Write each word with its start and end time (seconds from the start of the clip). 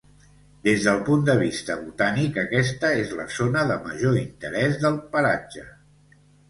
Des 0.67 0.85
del 0.87 0.95
punt 1.09 1.27
de 1.27 1.35
vista 1.41 1.75
botànic 1.83 2.41
aquesta 2.45 2.93
és 3.03 3.15
la 3.21 3.29
zona 3.37 3.67
de 3.75 3.79
major 3.87 4.21
interès 4.27 4.85
del 4.87 5.03
paratge. 5.15 5.71